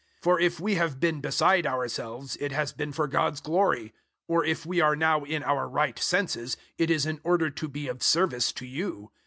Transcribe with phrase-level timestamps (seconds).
[0.23, 3.93] 005:013 For if we have been beside ourselves, it has been for God's glory;
[4.27, 7.87] or if we are now in our right senses, it is in order to be
[7.87, 9.11] of service to you.